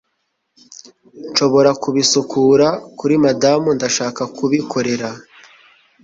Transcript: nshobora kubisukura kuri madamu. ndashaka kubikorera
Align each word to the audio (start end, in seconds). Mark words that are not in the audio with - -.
nshobora 1.29 1.69
kubisukura 1.81 2.67
kuri 2.99 3.15
madamu. 3.23 3.67
ndashaka 3.77 4.21
kubikorera 4.37 5.09